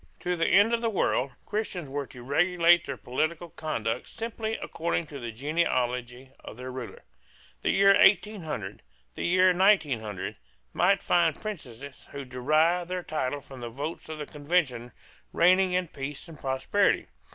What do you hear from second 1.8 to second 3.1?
were to regulate their